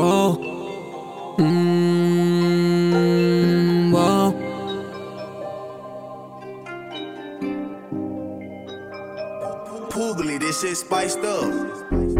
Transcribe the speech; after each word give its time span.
Wow. 0.00 0.38
Mm. 1.38 1.80
Poogly, 9.90 10.38
this 10.40 10.62
shit 10.62 10.76
spiced 10.78 11.18
up. 11.18 12.19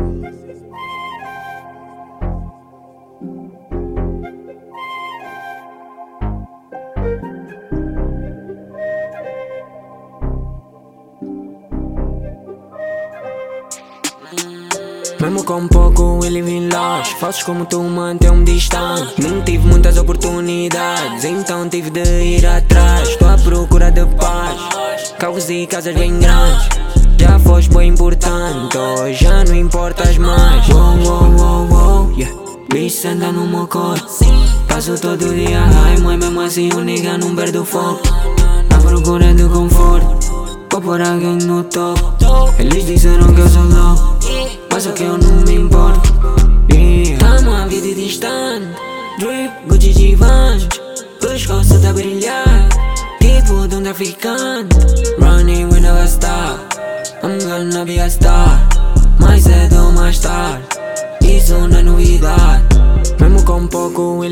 Mesmo 15.21 15.45
com 15.45 15.69
pouco 15.69 16.21
ele 16.25 16.41
vem 16.41 16.67
longe. 16.71 17.15
Falsos 17.17 17.43
como 17.43 17.67
tu 17.67 17.83
mantém-me 17.83 18.43
distante. 18.43 19.21
Não 19.21 19.43
tive 19.43 19.67
muitas 19.67 19.99
oportunidades 19.99 21.25
Então 21.25 21.69
tive 21.69 21.91
de 21.91 22.23
ir 22.23 22.47
atrás. 22.47 23.07
Estou 23.07 23.29
à 23.29 23.37
procura 23.37 23.91
de 23.91 24.07
paz. 24.17 24.59
Carros 25.19 25.51
e 25.51 25.67
casas 25.67 25.95
bem 25.95 26.19
grandes. 26.19 26.69
Já 27.19 27.39
foste 27.39 27.69
bem 27.69 27.91
importante 27.91 28.79
Hoje 28.79 29.25
já 29.25 29.45
não 29.45 29.55
importas 29.55 30.17
mais. 30.17 30.67
Wow, 30.69 30.97
wow, 31.05 31.31
wow, 31.37 31.69
wow 31.69 32.13
yeah. 32.17 32.35
Bicho 32.73 33.09
anda 33.09 33.31
no 33.31 33.47
meu 33.47 33.67
corpo. 33.67 34.07
Passo 34.69 34.99
todo 34.99 35.35
dia 35.35 35.61
high 35.61 35.99
Mas 36.01 36.19
mesmo 36.19 36.41
assim 36.41 36.71
o 36.73 36.81
nigga 36.81 37.19
não 37.19 37.37
perde 37.37 37.59
o 37.59 37.65
foco. 37.67 38.01
À 38.75 38.79
procura 38.79 39.35
de 39.35 39.45
conforto. 39.45 40.31
Vou 40.73 40.81
pôr 40.81 41.03
alguém 41.03 41.37
no 41.37 41.65
topo 41.65 42.15
Eles 42.59 42.87
disseram 42.87 43.35
que 43.35 43.41
eu 43.41 43.49
sou 43.49 43.65
louco 43.65 44.20
o 44.87 44.93
que 44.93 45.03
eu 45.03 45.19
não 45.19 45.43
me 45.43 45.55
importo. 45.57 46.11
Yeah. 46.73 47.63
A 47.63 47.67
vida 47.67 47.95
distante. 47.95 48.67
Drip, 49.19 49.53
Gucci 49.69 49.93
de 49.93 50.15
Vans. 50.15 50.67
Pescoço 51.21 51.81
tá 51.81 51.93
brilhar 51.93 52.69
Tipo 53.21 53.69
de 53.69 53.77
um 53.77 53.83
traficante 53.83 54.77
Running 55.19 55.67
when 55.67 55.85
I 55.85 56.07
stop 56.07 56.59
I'm 57.23 57.39
gonna 57.39 57.85
be 57.85 58.01
a 58.01 58.09
star 58.09 58.70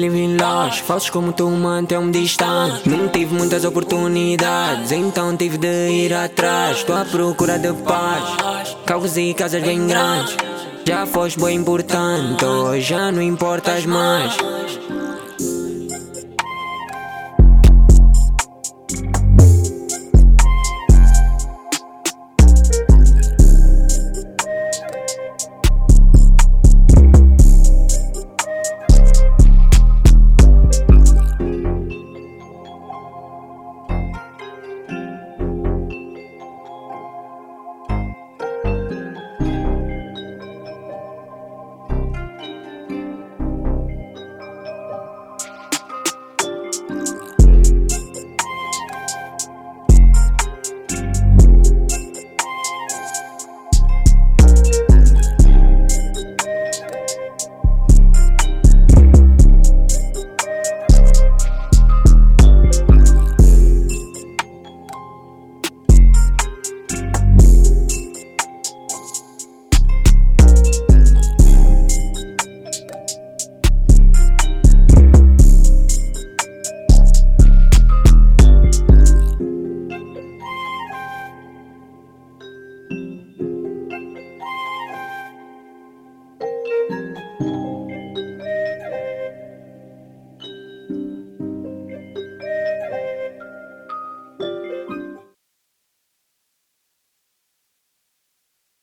longe. 0.07 0.83
Falsos 0.83 1.11
como 1.11 1.33
tu 1.33 1.49
mantém-me 1.51 2.13
distante. 2.13 2.89
Não 2.89 3.09
tive 3.09 3.35
muitas 3.35 3.65
oportunidades 3.65 4.93
Então 4.93 5.37
tive 5.37 5.59
de 5.59 5.91
ir 5.91 6.15
atrás. 6.15 6.79
Estou 6.79 6.97
à 6.97 7.05
procura 7.05 7.59
de 7.59 7.73
paz. 7.73 8.77
Carros 8.87 9.17
e 9.17 9.35
casas 9.35 9.63
bem 9.63 9.87
grandes. 9.87 10.37
Já 10.87 11.05
foste 11.05 11.39
bem 11.39 11.57
importante 11.59 12.43
Hoje 12.43 12.81
já 12.81 13.13
não 13.13 13.21
importas 13.21 13.85
mais 13.85 14.35